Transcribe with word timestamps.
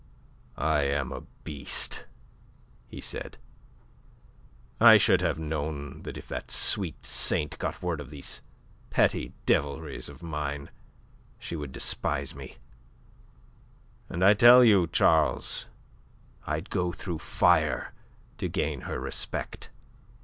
"I 0.57 0.81
am 0.87 1.11
a 1.11 1.21
beast!" 1.43 2.05
he 2.87 2.99
said. 2.99 3.37
"I 4.79 4.97
should 4.97 5.21
have 5.21 5.37
known 5.37 6.01
that 6.05 6.17
if 6.17 6.27
that 6.27 6.49
sweet 6.49 7.05
saint 7.05 7.59
got 7.59 7.83
word 7.83 8.01
of 8.01 8.09
these 8.09 8.41
petty 8.89 9.31
devilries 9.45 10.09
of 10.09 10.23
mine 10.23 10.71
she 11.37 11.55
would 11.55 11.71
despise 11.71 12.33
me; 12.33 12.57
and 14.09 14.25
I 14.25 14.33
tell 14.33 14.63
you, 14.63 14.87
Charles, 14.87 15.67
I'd 16.47 16.71
go 16.71 16.91
through 16.91 17.19
fire 17.19 17.93
to 18.39 18.45
regain 18.47 18.81
her 18.89 18.99
respect." 18.99 19.69